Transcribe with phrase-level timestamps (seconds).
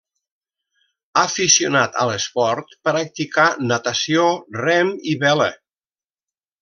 [1.23, 4.27] Aficionat a l'esport, practicà natació,
[4.65, 5.51] rem i vela.